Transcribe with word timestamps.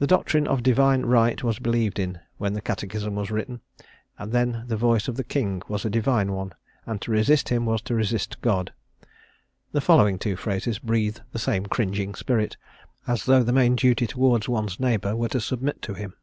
The 0.00 0.08
doctrine 0.08 0.48
of 0.48 0.64
divine 0.64 1.02
right 1.02 1.40
was 1.40 1.60
believed 1.60 2.00
in 2.00 2.18
when 2.36 2.54
the 2.54 2.60
Catechism 2.60 3.14
was 3.14 3.30
written, 3.30 3.60
and 4.18 4.32
then 4.32 4.64
the 4.66 4.76
voice 4.76 5.06
of 5.06 5.14
the 5.14 5.22
king 5.22 5.62
was 5.68 5.84
a 5.84 5.88
divine 5.88 6.32
one, 6.32 6.52
and 6.84 7.00
to 7.02 7.12
resist 7.12 7.48
him 7.48 7.64
was 7.64 7.80
to 7.82 7.94
resist 7.94 8.40
God. 8.40 8.72
The 9.70 9.78
two 9.78 9.84
following 9.86 10.18
phrases 10.18 10.80
breathe 10.80 11.18
the 11.30 11.38
same 11.38 11.64
cringing 11.66 12.16
spirit, 12.16 12.56
as 13.06 13.26
though 13.26 13.44
the 13.44 13.52
main 13.52 13.76
duty 13.76 14.08
towards 14.08 14.48
one's 14.48 14.80
neighbour 14.80 15.14
were 15.14 15.28
to 15.28 15.40
submit 15.40 15.80
to 15.82 15.94
him. 15.94 16.14